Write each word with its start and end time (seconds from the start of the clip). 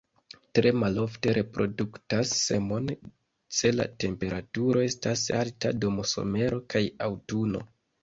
Tre 0.59 0.69
malofte 0.83 1.35
reproduktas 1.37 2.33
semon 2.39 2.91
se 3.59 3.73
la 3.77 3.87
temperaturo 4.07 4.85
estas 4.89 5.29
alta 5.45 5.77
dum 5.85 6.05
somero 6.17 6.65
kaj 6.77 6.87
aŭtuno. 7.13 7.67